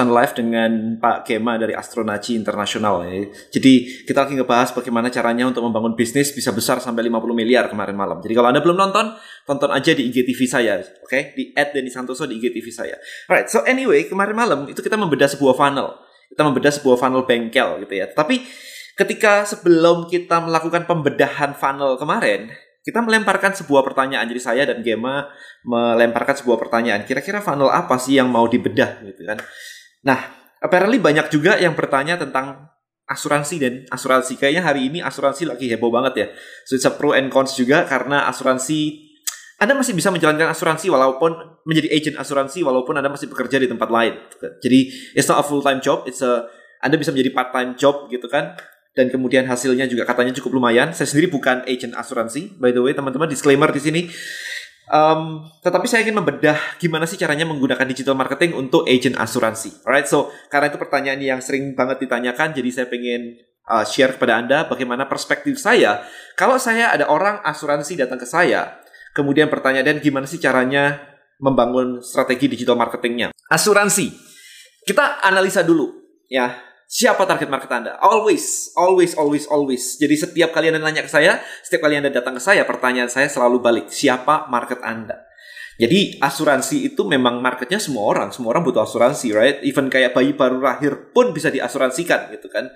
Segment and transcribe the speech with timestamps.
[0.00, 3.28] Pesan Live dengan Pak Kema dari Astronaci Internasional ya.
[3.52, 7.92] Jadi kita lagi ngebahas bagaimana caranya untuk membangun bisnis bisa besar sampai 50 miliar kemarin
[7.92, 8.16] malam.
[8.24, 9.12] Jadi kalau Anda belum nonton,
[9.44, 11.04] tonton aja di IGTV saya, oke?
[11.04, 11.36] Okay?
[11.36, 12.96] Di Denny Santoso di IGTV saya.
[13.28, 15.92] Alright, so anyway, kemarin malam itu kita membedah sebuah funnel.
[16.32, 18.08] Kita membedah sebuah funnel bengkel gitu ya.
[18.08, 18.40] Tapi
[18.96, 22.48] ketika sebelum kita melakukan pembedahan funnel kemarin,
[22.80, 24.24] kita melemparkan sebuah pertanyaan.
[24.24, 25.28] Jadi saya dan Gema
[25.68, 27.04] melemparkan sebuah pertanyaan.
[27.04, 29.36] Kira-kira funnel apa sih yang mau dibedah gitu kan?
[30.06, 30.20] Nah,
[30.60, 32.70] apparently banyak juga yang bertanya tentang
[33.10, 34.38] asuransi dan asuransi.
[34.38, 36.26] Kayaknya hari ini asuransi lagi heboh banget ya.
[36.64, 39.10] So it's a pro and cons juga karena asuransi
[39.60, 41.36] anda masih bisa menjalankan asuransi walaupun
[41.68, 44.16] menjadi agent asuransi walaupun Anda masih bekerja di tempat lain.
[44.16, 44.52] Gitu kan.
[44.56, 44.80] Jadi
[45.12, 46.48] it's not a full time job, it's a
[46.80, 48.56] Anda bisa menjadi part time job gitu kan
[48.90, 50.96] dan kemudian hasilnya juga katanya cukup lumayan.
[50.96, 54.02] Saya sendiri bukan agent asuransi, by the way, teman-teman disclaimer di sini.
[54.90, 59.86] Um, tetapi saya ingin membedah gimana sih caranya menggunakan digital marketing untuk agent asuransi.
[59.86, 63.38] Alright, so karena itu pertanyaan yang sering banget ditanyakan, jadi saya pengen
[63.70, 66.02] uh, share kepada anda bagaimana perspektif saya.
[66.34, 68.82] Kalau saya ada orang asuransi datang ke saya,
[69.14, 70.98] kemudian bertanya dan gimana sih caranya
[71.38, 73.30] membangun strategi digital marketingnya.
[73.46, 74.10] Asuransi,
[74.82, 75.86] kita analisa dulu
[76.26, 78.02] ya Siapa target market Anda?
[78.02, 79.94] Always, always, always, always.
[79.94, 83.30] Jadi setiap kali Anda nanya ke saya, setiap kali Anda datang ke saya, pertanyaan saya
[83.30, 83.86] selalu balik.
[83.94, 85.22] Siapa market Anda?
[85.78, 88.34] Jadi asuransi itu memang marketnya semua orang.
[88.34, 89.62] Semua orang butuh asuransi, right?
[89.62, 92.66] Even kayak bayi baru lahir pun bisa diasuransikan gitu kan.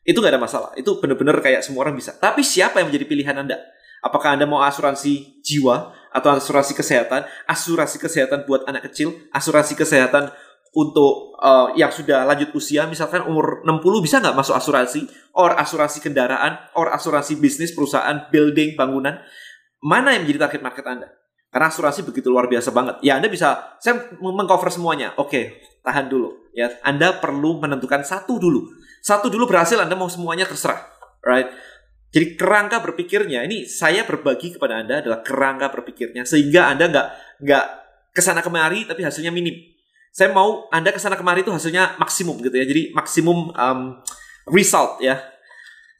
[0.00, 0.72] Itu nggak ada masalah.
[0.72, 2.16] Itu benar-benar kayak semua orang bisa.
[2.16, 3.60] Tapi siapa yang menjadi pilihan Anda?
[4.00, 7.28] Apakah Anda mau asuransi jiwa atau asuransi kesehatan?
[7.44, 9.28] Asuransi kesehatan buat anak kecil?
[9.28, 10.32] Asuransi kesehatan
[10.78, 15.10] untuk uh, yang sudah lanjut usia misalkan umur 60 bisa nggak masuk asuransi?
[15.34, 19.18] Or asuransi kendaraan or asuransi bisnis perusahaan building bangunan?
[19.82, 21.08] Mana yang menjadi target market Anda?
[21.50, 23.02] Karena asuransi begitu luar biasa banget.
[23.02, 25.18] Ya Anda bisa saya mengcover semuanya.
[25.18, 26.54] Oke tahan dulu.
[26.54, 28.70] Ya Anda perlu menentukan satu dulu.
[29.02, 30.78] Satu dulu berhasil Anda mau semuanya terserah
[31.26, 31.50] right?
[32.08, 36.24] Jadi kerangka berpikirnya ini saya berbagi kepada Anda adalah kerangka berpikirnya.
[36.24, 37.08] Sehingga Anda nggak
[37.42, 37.64] nggak
[38.16, 39.77] ke sana kemari tapi hasilnya minim
[40.18, 42.66] saya mau Anda ke sana kemari itu hasilnya maksimum gitu ya.
[42.66, 44.02] Jadi maksimum um,
[44.50, 45.22] result ya.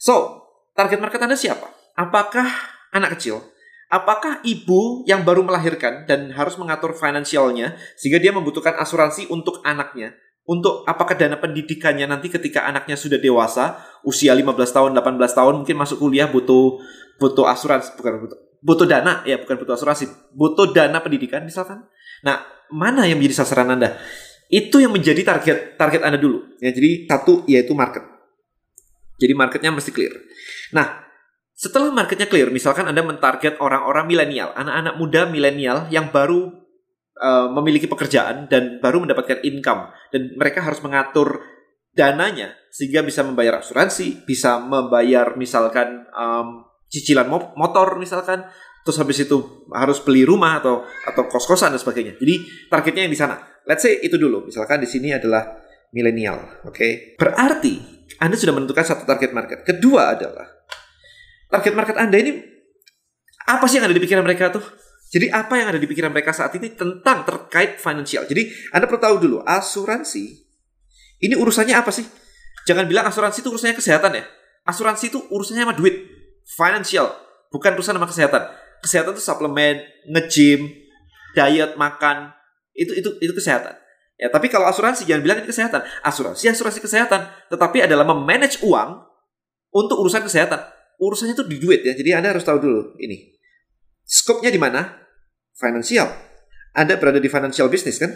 [0.02, 0.42] So,
[0.74, 1.70] target market Anda siapa?
[1.94, 2.50] Apakah
[2.90, 3.38] anak kecil?
[3.86, 10.18] Apakah ibu yang baru melahirkan dan harus mengatur finansialnya sehingga dia membutuhkan asuransi untuk anaknya?
[10.50, 15.76] Untuk apakah dana pendidikannya nanti ketika anaknya sudah dewasa, usia 15 tahun, 18 tahun mungkin
[15.78, 16.82] masuk kuliah butuh
[17.22, 21.86] butuh asuransi bukan butuh butuh dana ya bukan butuh asuransi, butuh dana pendidikan misalkan.
[22.26, 23.96] Nah, mana yang menjadi sasaran Anda?
[24.48, 26.56] Itu yang menjadi target target Anda dulu.
[26.60, 28.04] Ya, jadi satu yaitu market.
[29.18, 30.14] Jadi marketnya mesti clear.
[30.72, 31.04] Nah,
[31.58, 36.54] setelah marketnya clear, misalkan Anda mentarget orang-orang milenial, anak-anak muda milenial yang baru
[37.18, 41.42] uh, memiliki pekerjaan dan baru mendapatkan income dan mereka harus mengatur
[41.98, 48.46] dananya sehingga bisa membayar asuransi, bisa membayar misalkan um, cicilan motor misalkan
[48.82, 52.16] terus habis itu harus beli rumah atau atau kos-kosan dan sebagainya.
[52.16, 53.36] Jadi targetnya yang di sana.
[53.68, 54.48] Let's say itu dulu.
[54.48, 55.44] Misalkan di sini adalah
[55.92, 56.72] milenial, oke?
[56.72, 56.92] Okay?
[57.20, 59.60] Berarti Anda sudah menentukan satu target market.
[59.64, 60.48] Kedua adalah
[61.52, 62.32] target market Anda ini
[63.48, 64.64] apa sih yang ada di pikiran mereka tuh?
[65.08, 68.28] Jadi apa yang ada di pikiran mereka saat ini tentang terkait financial.
[68.28, 70.24] Jadi Anda perlu tahu dulu, asuransi
[71.24, 72.04] ini urusannya apa sih?
[72.68, 74.24] Jangan bilang asuransi itu urusannya kesehatan ya.
[74.68, 76.04] Asuransi itu urusannya sama duit,
[76.44, 77.08] financial,
[77.48, 80.68] bukan urusan sama kesehatan kesehatan itu suplemen, nge-gym,
[81.34, 82.32] diet, makan,
[82.74, 83.74] itu itu itu kesehatan.
[84.18, 85.82] Ya, tapi kalau asuransi jangan bilang ini kesehatan.
[86.02, 88.98] Asuransi asuransi kesehatan, tetapi adalah memanage uang
[89.70, 90.58] untuk urusan kesehatan.
[90.98, 91.94] Urusannya itu di duit ya.
[91.94, 93.38] Jadi Anda harus tahu dulu ini.
[94.02, 95.06] Skopnya di mana?
[95.54, 96.10] Financial.
[96.74, 98.10] Anda berada di financial business kan?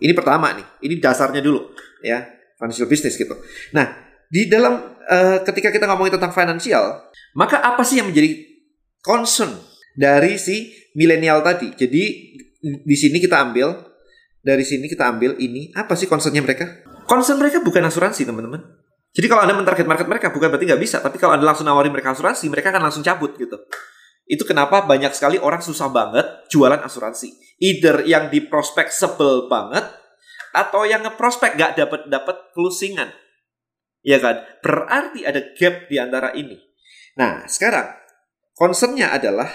[0.00, 0.64] Ini pertama nih.
[0.80, 2.24] Ini dasarnya dulu ya,
[2.56, 3.36] financial business gitu.
[3.76, 3.92] Nah,
[4.32, 8.55] di dalam uh, ketika kita ngomongin tentang financial, maka apa sih yang menjadi
[9.06, 9.54] concern
[9.94, 11.70] dari si milenial tadi.
[11.78, 12.02] Jadi
[12.82, 13.70] di sini kita ambil
[14.42, 16.82] dari sini kita ambil ini apa sih concernnya mereka?
[17.06, 18.82] Concern mereka bukan asuransi teman-teman.
[19.14, 21.88] Jadi kalau anda mentarget market mereka bukan berarti nggak bisa, tapi kalau anda langsung nawarin
[21.88, 23.56] mereka asuransi, mereka akan langsung cabut gitu.
[24.26, 27.32] Itu kenapa banyak sekali orang susah banget jualan asuransi.
[27.62, 29.88] Either yang di prospek sebel banget,
[30.52, 33.08] atau yang ngeprospek nggak dapat dapat closingan.
[34.04, 34.44] Ya kan?
[34.60, 36.60] Berarti ada gap di antara ini.
[37.16, 38.05] Nah, sekarang
[38.56, 39.52] Concernnya adalah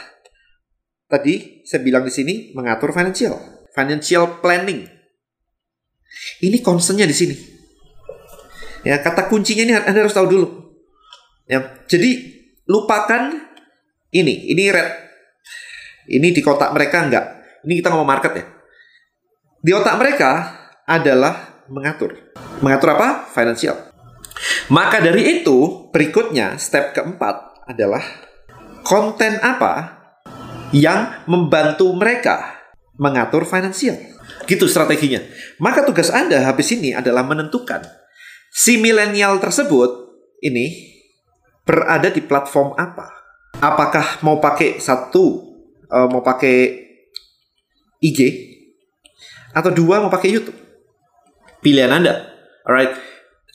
[1.09, 4.86] tadi saya bilang di sini mengatur financial, financial planning.
[6.45, 7.36] Ini concernnya di sini.
[8.86, 10.48] Ya, kata kuncinya ini Anda harus tahu dulu.
[11.50, 12.13] Ya, jadi
[12.69, 13.42] lupakan
[14.13, 14.89] ini, ini red.
[16.06, 17.25] Ini di kotak mereka enggak.
[17.65, 18.45] Ini kita ngomong market ya.
[19.62, 20.30] Di otak mereka
[20.86, 22.33] adalah mengatur.
[22.62, 23.25] Mengatur apa?
[23.33, 23.77] Finansial.
[24.69, 28.01] Maka dari itu, berikutnya step keempat adalah
[28.91, 30.03] konten apa
[30.75, 32.59] yang membantu mereka
[32.99, 33.95] mengatur finansial.
[34.43, 35.23] Gitu strateginya.
[35.63, 37.88] Maka tugas Anda habis ini adalah menentukan
[38.51, 40.11] si milenial tersebut
[40.43, 40.91] ini
[41.63, 43.07] berada di platform apa.
[43.63, 45.55] Apakah mau pakai satu,
[45.88, 46.83] uh, mau pakai
[48.03, 48.19] IG,
[49.55, 50.59] atau dua mau pakai YouTube?
[51.63, 52.27] Pilihan Anda.
[52.67, 52.91] Alright.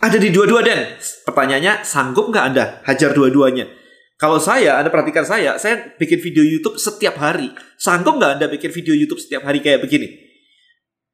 [0.00, 0.96] Ada di dua-dua dan
[1.28, 3.85] pertanyaannya sanggup nggak Anda hajar dua-duanya?
[4.16, 7.52] Kalau saya, Anda perhatikan saya, saya bikin video YouTube setiap hari.
[7.76, 10.08] Sanggup nggak Anda bikin video YouTube setiap hari kayak begini?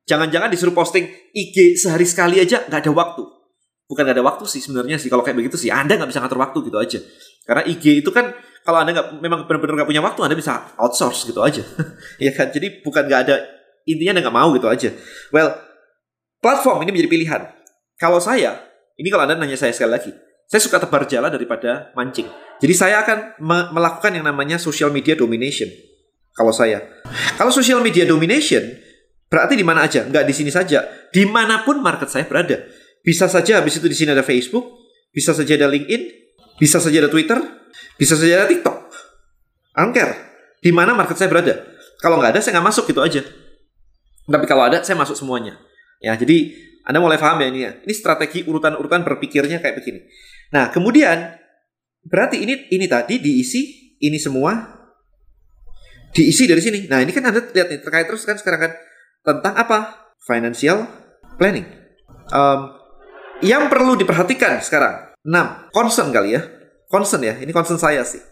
[0.06, 3.26] Jangan-jangan disuruh posting IG sehari sekali aja nggak ada waktu.
[3.90, 5.10] Bukan nggak ada waktu sih sebenarnya sih.
[5.10, 6.98] Kalau kayak begitu sih, Anda nggak bisa ngatur waktu gitu aja.
[7.42, 11.26] Karena IG itu kan kalau Anda nggak memang benar-benar nggak punya waktu, Anda bisa outsource
[11.26, 11.66] gitu aja.
[12.22, 12.54] ya kan?
[12.54, 13.42] Jadi bukan nggak ada
[13.82, 14.94] intinya Anda nggak mau gitu aja.
[15.34, 15.58] Well,
[16.38, 17.42] platform ini menjadi pilihan.
[17.98, 18.62] Kalau saya,
[18.94, 20.14] ini kalau Anda nanya saya sekali lagi,
[20.46, 22.30] saya suka tebar jala daripada mancing.
[22.62, 25.66] Jadi saya akan me melakukan yang namanya social media domination.
[26.32, 26.80] Kalau saya,
[27.34, 28.62] kalau social media domination
[29.26, 30.06] berarti di mana aja?
[30.06, 30.86] Nggak di sini saja.
[31.10, 32.62] Di mana pun market saya berada.
[33.02, 34.62] Bisa saja habis itu di sini ada Facebook,
[35.10, 36.02] bisa saja ada LinkedIn,
[36.62, 37.42] bisa saja ada Twitter,
[37.98, 38.78] bisa saja ada TikTok.
[39.74, 40.10] Angker.
[40.62, 41.66] Di mana market saya berada?
[41.98, 43.26] Kalau nggak ada, saya nggak masuk gitu aja.
[44.30, 45.58] Tapi kalau ada, saya masuk semuanya.
[45.98, 46.54] Ya, jadi
[46.86, 47.72] anda mulai paham ya ini ya.
[47.82, 50.06] Ini strategi urutan-urutan berpikirnya kayak begini.
[50.54, 51.41] Nah, kemudian
[52.02, 54.82] berarti ini ini tadi diisi ini semua
[56.12, 56.86] diisi dari sini.
[56.86, 58.72] Nah, ini kan Anda lihat nih terkait terus kan sekarang kan
[59.24, 59.78] tentang apa?
[60.22, 60.86] Financial
[61.40, 61.66] planning.
[62.30, 62.78] Um,
[63.42, 65.74] yang perlu diperhatikan sekarang 6.
[65.74, 66.46] Concern kali ya.
[66.86, 67.34] Concern ya.
[67.40, 68.22] Ini concern saya sih.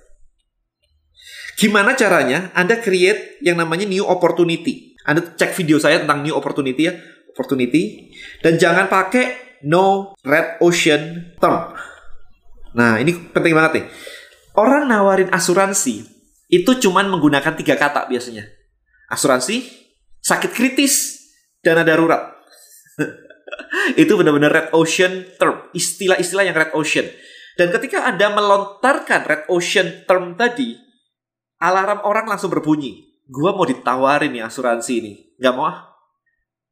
[1.58, 4.94] Gimana caranya Anda create yang namanya new opportunity?
[5.02, 6.94] Anda cek video saya tentang new opportunity ya.
[7.34, 8.12] Opportunity.
[8.38, 11.74] Dan jangan pakai no red ocean term.
[12.74, 13.86] Nah, ini penting banget nih.
[14.54, 16.06] Orang nawarin asuransi
[16.50, 18.46] itu cuman menggunakan tiga kata biasanya.
[19.10, 19.66] Asuransi,
[20.22, 21.18] sakit kritis,
[21.62, 22.34] dana darurat.
[24.02, 27.06] itu benar-benar red ocean term, istilah-istilah yang red ocean.
[27.58, 30.78] Dan ketika Anda melontarkan red ocean term tadi,
[31.58, 33.10] alarm orang langsung berbunyi.
[33.30, 35.12] Gua mau ditawarin nih asuransi ini.
[35.38, 35.86] Gak mau ah.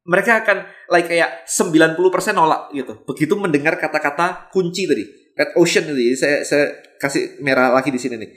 [0.08, 0.58] Mereka akan
[0.90, 1.98] like kayak 90%
[2.34, 2.98] nolak gitu.
[3.06, 8.18] Begitu mendengar kata-kata kunci tadi Red Ocean ini saya saya kasih merah lagi di sini
[8.18, 8.30] nih.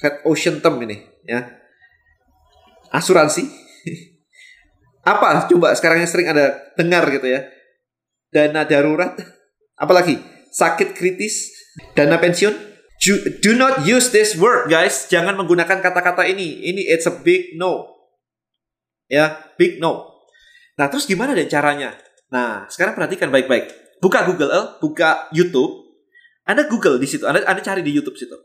[0.00, 0.96] Red Ocean term ini
[1.28, 1.44] ya.
[2.88, 3.44] Asuransi.
[5.12, 7.44] Apa coba sekarang yang sering ada dengar gitu ya.
[8.32, 9.12] Dana darurat.
[9.76, 10.16] Apalagi
[10.56, 11.52] sakit kritis,
[11.92, 12.56] dana pensiun.
[13.44, 15.12] Do not use this word guys.
[15.12, 16.64] Jangan menggunakan kata-kata ini.
[16.72, 17.92] Ini it's a big no.
[19.06, 20.24] Ya, big no.
[20.80, 21.94] Nah, terus gimana deh caranya?
[22.32, 23.70] Nah, sekarang perhatikan baik-baik.
[24.02, 25.85] Buka Google, buka YouTube,
[26.46, 28.38] anda Google di situ, Anda, Anda cari di YouTube situ.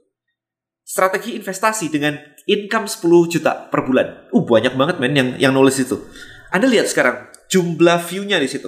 [0.81, 2.17] Strategi investasi dengan
[2.49, 4.27] income 10 juta per bulan.
[4.33, 6.01] Uh, banyak banget men yang yang nulis itu.
[6.49, 8.67] Anda lihat sekarang jumlah view-nya di situ.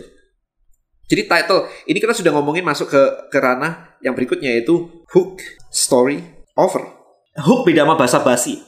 [1.09, 3.01] Jadi title, ini kita sudah ngomongin masuk ke
[3.33, 5.41] ke ranah yang berikutnya yaitu hook,
[5.73, 6.21] story,
[6.53, 6.85] offer.
[7.33, 8.61] Hook beda sama bahasa basi.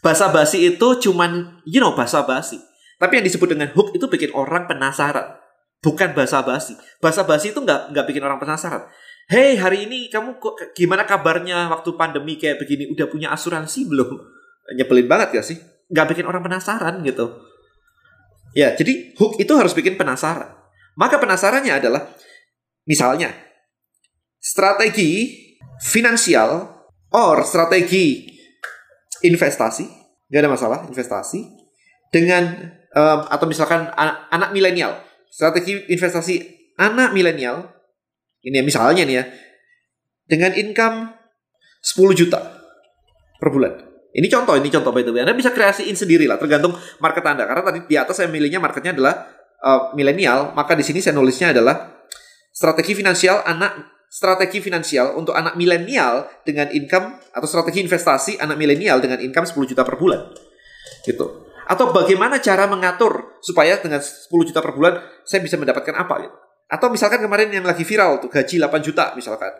[0.00, 2.56] Bahasa basi itu cuman, you know, bahasa basi.
[2.96, 5.38] Tapi yang disebut dengan hook itu bikin orang penasaran.
[5.84, 6.74] Bukan bahasa basi.
[6.98, 8.88] Bahasa basi itu nggak nggak bikin orang penasaran.
[9.28, 12.88] Hey, hari ini kamu kok gimana kabarnya waktu pandemi kayak begini?
[12.88, 14.16] Udah punya asuransi belum?
[14.72, 15.60] Nyebelin banget gak sih?
[15.92, 17.36] Gak bikin orang penasaran gitu.
[18.56, 20.48] Ya, jadi hook itu harus bikin penasaran.
[20.96, 22.08] Maka penasarannya adalah
[22.88, 23.36] misalnya
[24.40, 25.36] strategi
[25.84, 26.64] finansial
[27.12, 28.32] or strategi
[29.28, 29.84] investasi,
[30.32, 31.44] gak ada masalah investasi
[32.08, 32.48] dengan
[32.96, 34.96] um, atau misalkan anak, anak milenial,
[35.28, 36.34] strategi investasi
[36.80, 37.77] anak milenial
[38.44, 39.24] ini ya, misalnya nih ya.
[40.28, 41.14] Dengan income
[41.82, 42.40] 10 juta
[43.38, 43.72] per bulan.
[44.12, 45.22] Ini contoh, ini contoh by the way.
[45.22, 47.44] Anda bisa kreasiin sendiri lah, tergantung market Anda.
[47.44, 49.14] Karena tadi di atas saya milihnya marketnya adalah
[49.62, 52.02] uh, milenial, maka di sini saya nulisnya adalah
[52.50, 58.98] strategi finansial anak strategi finansial untuk anak milenial dengan income atau strategi investasi anak milenial
[59.04, 60.32] dengan income 10 juta per bulan.
[61.04, 61.46] Gitu.
[61.68, 66.36] Atau bagaimana cara mengatur supaya dengan 10 juta per bulan saya bisa mendapatkan apa gitu.
[66.68, 69.50] Atau misalkan kemarin yang lagi viral tuh gaji 8 juta misalkan.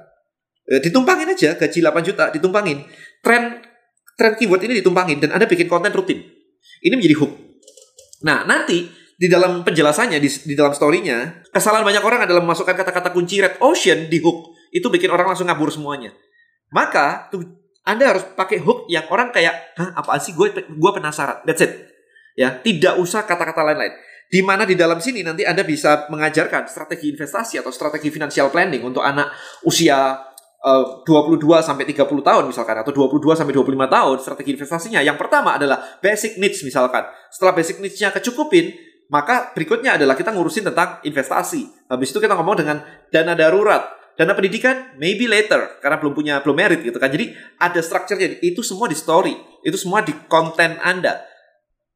[0.69, 2.85] E, ditumpangin aja gaji 8 juta, ditumpangin.
[3.25, 3.65] Tren
[4.13, 6.21] tren keyword ini ditumpangin dan Anda bikin konten rutin.
[6.85, 7.33] Ini menjadi hook.
[8.29, 13.11] Nah, nanti di dalam penjelasannya di, di dalam story-nya, kesalahan banyak orang adalah memasukkan kata-kata
[13.11, 14.55] kunci red ocean di hook.
[14.69, 16.13] Itu bikin orang langsung ngabur semuanya.
[16.71, 17.43] Maka tuh
[17.89, 21.89] Anda harus pakai hook yang orang kayak, "Hah, apaan sih gue gue penasaran." That's it.
[22.37, 23.97] Ya, tidak usah kata-kata lain-lain.
[24.29, 28.85] Di mana di dalam sini nanti Anda bisa mengajarkan strategi investasi atau strategi financial planning
[28.85, 29.33] untuk anak
[29.65, 30.21] usia
[30.61, 35.01] uh, 22 sampai 30 tahun misalkan atau 22 sampai 25 tahun strategi investasinya.
[35.01, 37.09] Yang pertama adalah basic needs misalkan.
[37.33, 38.69] Setelah basic needs-nya kecukupin,
[39.09, 41.89] maka berikutnya adalah kita ngurusin tentang investasi.
[41.89, 43.97] Habis itu kita ngomong dengan dana darurat.
[44.19, 47.09] Dana pendidikan maybe later karena belum punya belum merit gitu kan.
[47.09, 49.33] Jadi ada strukturnya itu semua di story,
[49.65, 51.23] itu semua di konten Anda.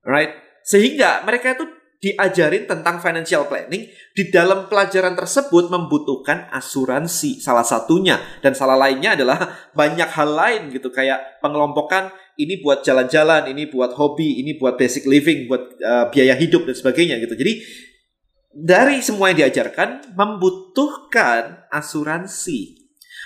[0.06, 0.32] Right?
[0.62, 8.18] Sehingga mereka itu diajarin tentang financial planning di dalam pelajaran tersebut membutuhkan asuransi salah satunya.
[8.42, 9.38] Dan salah lainnya adalah
[9.78, 15.06] banyak hal lain gitu kayak pengelompokan ini buat jalan-jalan ini buat hobi ini buat basic
[15.06, 17.38] living buat uh, biaya hidup dan sebagainya gitu.
[17.38, 17.62] Jadi
[18.50, 22.82] dari semua yang diajarkan membutuhkan asuransi.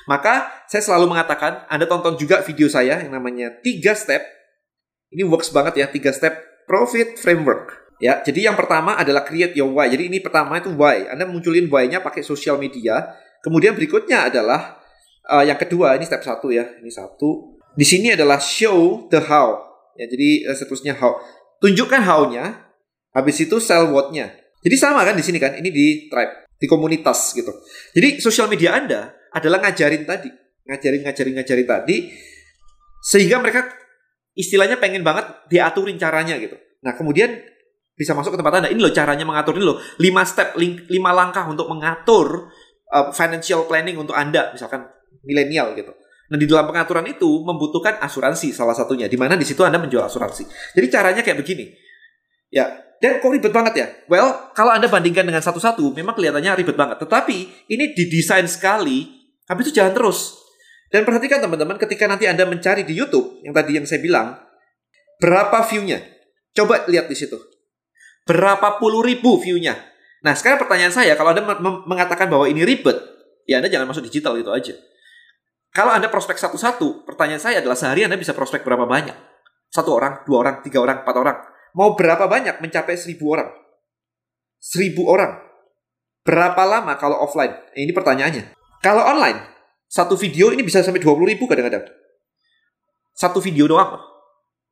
[0.07, 4.23] Maka saya selalu mengatakan Anda tonton juga video saya yang namanya tiga step.
[5.11, 6.37] Ini works banget ya tiga step
[6.69, 9.89] profit framework Ya, jadi yang pertama adalah create your why.
[9.89, 11.09] Jadi ini pertama itu why.
[11.09, 13.17] Anda munculin why-nya pakai sosial media.
[13.41, 14.77] Kemudian berikutnya adalah
[15.33, 16.77] uh, yang kedua ini step satu ya.
[16.77, 17.57] Ini satu.
[17.73, 19.65] Di sini adalah show the how.
[19.97, 21.17] Ya, jadi uh, seterusnya how.
[21.65, 22.69] Tunjukkan how-nya.
[23.17, 24.29] Habis itu sell what-nya.
[24.61, 25.57] Jadi sama kan di sini kan.
[25.57, 27.49] Ini di tribe, di komunitas gitu.
[27.97, 30.29] Jadi sosial media Anda adalah ngajarin tadi,
[30.69, 31.97] ngajarin ngajarin ngajarin tadi
[33.07, 33.71] sehingga mereka
[34.35, 36.59] istilahnya pengen banget diaturin caranya gitu.
[36.83, 37.39] Nah, kemudian
[37.97, 38.69] bisa masuk ke tempat Anda.
[38.69, 39.81] Ini loh caranya mengatur ini loh.
[39.81, 42.53] 5 step, 5 langkah untuk mengatur
[42.93, 44.85] uh, financial planning untuk Anda, misalkan
[45.25, 45.97] milenial gitu.
[46.27, 50.05] Nah, di dalam pengaturan itu membutuhkan asuransi salah satunya, di mana di situ Anda menjual
[50.05, 50.45] asuransi.
[50.77, 51.73] Jadi caranya kayak begini.
[52.53, 52.69] Ya,
[53.01, 53.87] dan kok ribet banget ya?
[54.11, 57.01] Well, kalau Anda bandingkan dengan satu-satu, memang kelihatannya ribet banget.
[57.01, 59.07] Tetapi ini didesain sekali,
[59.49, 60.37] habis itu jalan terus.
[60.91, 64.35] Dan perhatikan teman-teman, ketika nanti Anda mencari di YouTube, yang tadi yang saya bilang,
[65.23, 66.03] berapa view-nya?
[66.57, 67.56] Coba lihat di situ
[68.27, 69.79] berapa puluh ribu view-nya.
[70.27, 71.47] Nah, sekarang pertanyaan saya, kalau Anda
[71.87, 72.99] mengatakan bahwa ini ribet,
[73.47, 74.75] ya Anda jangan masuk digital gitu aja.
[75.71, 79.15] Kalau Anda prospek satu-satu, pertanyaan saya adalah sehari Anda bisa prospek berapa banyak?
[79.71, 81.39] Satu orang, dua orang, tiga orang, empat orang.
[81.77, 83.53] Mau berapa banyak mencapai seribu orang?
[84.59, 85.47] Seribu orang.
[86.27, 87.55] Berapa lama kalau offline?
[87.77, 88.59] Ini pertanyaannya.
[88.83, 89.39] Kalau online,
[89.87, 91.87] satu video ini bisa sampai 20 ribu kadang-kadang.
[93.15, 94.01] Satu video doang.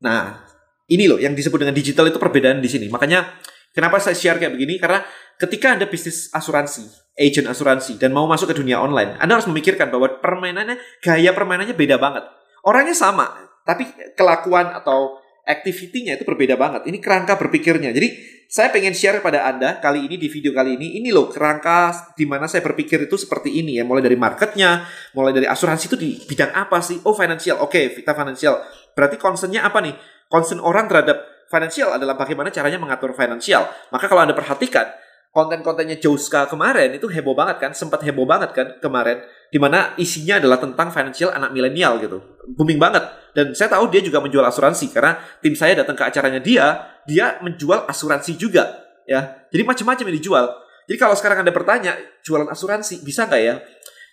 [0.02, 0.42] Nah,
[0.90, 2.86] ini loh yang disebut dengan digital itu perbedaan di sini.
[2.92, 3.40] Makanya
[3.72, 5.00] kenapa saya share kayak begini karena
[5.40, 9.88] ketika Anda bisnis asuransi, agent asuransi dan mau masuk ke dunia online, Anda harus memikirkan
[9.88, 12.24] bahwa permainannya gaya permainannya beda banget.
[12.64, 13.28] Orangnya sama,
[13.64, 16.88] tapi kelakuan atau activity-nya itu berbeda banget.
[16.88, 17.92] Ini kerangka berpikirnya.
[17.92, 22.12] Jadi saya pengen share pada Anda kali ini di video kali ini, ini loh kerangka
[22.16, 23.84] di mana saya berpikir itu seperti ini ya.
[23.84, 27.00] Mulai dari marketnya, mulai dari asuransi itu di bidang apa sih?
[27.04, 28.64] Oh financial, oke okay, kita financial.
[28.96, 29.94] Berarti concernnya apa nih?
[30.34, 33.70] Concern orang terhadap financial adalah bagaimana caranya mengatur financial.
[33.94, 34.90] Maka kalau Anda perhatikan,
[35.30, 39.22] konten-kontennya Jouska kemarin itu heboh banget kan, sempat heboh banget kan kemarin,
[39.54, 42.18] di mana isinya adalah tentang financial anak milenial gitu.
[42.58, 43.06] Booming banget.
[43.30, 47.38] Dan saya tahu dia juga menjual asuransi, karena tim saya datang ke acaranya dia, dia
[47.38, 48.82] menjual asuransi juga.
[49.06, 49.46] ya.
[49.54, 50.46] Jadi macam-macam yang dijual.
[50.90, 51.94] Jadi kalau sekarang Anda bertanya,
[52.26, 53.54] jualan asuransi, bisa nggak ya?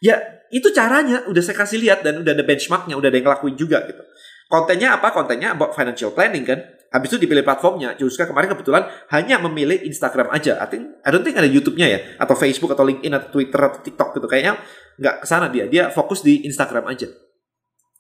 [0.01, 0.17] Ya,
[0.49, 1.23] itu caranya.
[1.29, 4.03] Udah saya kasih lihat dan udah ada benchmarknya, udah ada yang ngelakuin juga gitu.
[4.51, 5.15] Kontennya apa?
[5.15, 6.59] Kontennya about financial planning kan.
[6.91, 7.95] Habis itu dipilih platformnya.
[7.95, 8.83] Juska kemarin kebetulan
[9.15, 10.59] hanya memilih Instagram aja.
[10.59, 11.99] I think, I don't think ada YouTube-nya ya.
[12.19, 14.27] Atau Facebook, atau LinkedIn, atau Twitter, atau TikTok gitu.
[14.27, 14.59] Kayaknya
[14.99, 15.71] nggak ke sana dia.
[15.71, 17.07] Dia fokus di Instagram aja.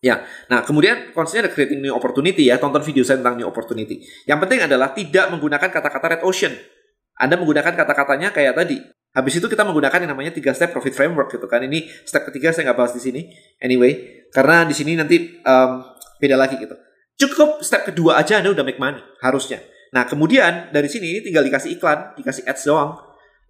[0.01, 2.57] Ya, nah kemudian konsepnya ada creating new opportunity ya.
[2.57, 4.01] Tonton video saya tentang new opportunity.
[4.25, 6.57] Yang penting adalah tidak menggunakan kata-kata red ocean.
[7.21, 8.81] Anda menggunakan kata-katanya kayak tadi.
[9.13, 11.61] Habis itu kita menggunakan yang namanya tiga step profit framework gitu kan.
[11.61, 13.29] Ini step ketiga saya nggak bahas di sini.
[13.61, 15.90] Anyway, karena di sini nanti um,
[16.21, 16.77] beda lagi gitu.
[17.17, 19.59] Cukup step kedua aja Anda udah make money, harusnya.
[19.91, 22.95] Nah, kemudian dari sini tinggal dikasih iklan, dikasih ads doang.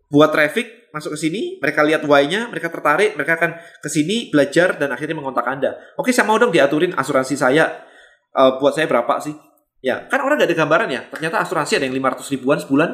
[0.09, 4.75] Buat traffic masuk ke sini, mereka lihat why-nya, mereka tertarik, mereka akan ke sini belajar
[4.75, 5.77] dan akhirnya mengontak Anda.
[5.95, 7.87] Oke, saya mau dong diaturin asuransi saya.
[8.31, 9.35] Uh, buat saya berapa sih?
[9.81, 11.01] Ya, kan orang gak ada gambaran ya.
[11.07, 12.89] Ternyata asuransi ada yang 500 ribuan sebulan,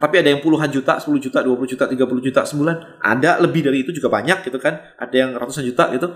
[0.00, 3.02] tapi ada yang puluhan juta, 10 juta, 20 juta, 30 juta sebulan.
[3.02, 4.80] Ada lebih dari itu juga banyak gitu kan.
[4.96, 6.14] Ada yang ratusan juta gitu.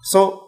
[0.00, 0.47] So,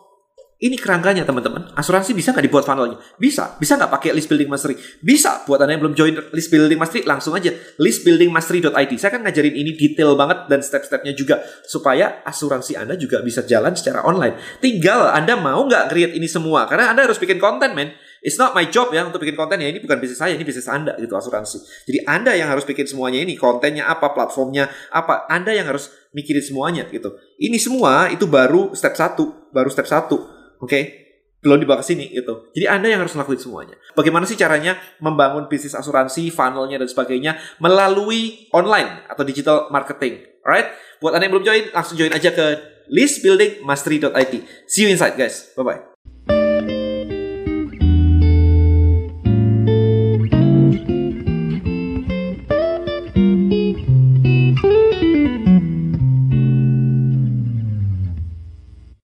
[0.61, 1.73] ini kerangkanya teman-teman.
[1.73, 3.01] Asuransi bisa nggak dibuat funnelnya?
[3.17, 3.57] Bisa.
[3.57, 4.77] Bisa nggak pakai list building mastery?
[5.01, 5.41] Bisa.
[5.49, 7.49] Buat anda yang belum join list building mastery, langsung aja
[7.81, 8.93] listbuildingmastery.id.
[9.01, 13.73] Saya kan ngajarin ini detail banget dan step-stepnya juga supaya asuransi anda juga bisa jalan
[13.73, 14.37] secara online.
[14.61, 16.69] Tinggal anda mau nggak create ini semua?
[16.69, 17.97] Karena anda harus bikin konten, men.
[18.21, 19.73] It's not my job ya untuk bikin konten ya.
[19.73, 21.89] Ini bukan bisnis saya, ini bisnis Anda gitu asuransi.
[21.89, 23.33] Jadi Anda yang harus bikin semuanya ini.
[23.33, 25.25] Kontennya apa, platformnya apa.
[25.25, 27.17] Anda yang harus mikirin semuanya gitu.
[27.41, 30.69] Ini semua itu baru step satu, baru step satu Oke.
[30.69, 30.85] Okay?
[31.41, 32.53] belum dibawa ke sini gitu.
[32.53, 33.77] Jadi Anda yang harus ngelakuin semuanya.
[33.97, 40.21] Bagaimana sih caranya membangun bisnis asuransi, funnelnya dan sebagainya melalui online atau digital marketing.
[40.45, 40.69] Alright?
[41.01, 42.47] Buat Anda yang belum join, langsung join aja ke
[42.93, 44.69] listbuildingmastery.it.
[44.69, 45.57] See you inside guys.
[45.57, 45.90] Bye bye.